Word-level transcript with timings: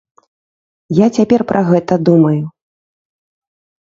Я 1.05 1.11
цяпер 1.19 1.41
пра 1.53 1.61
гэта 1.69 1.93
думаю. 2.09 2.41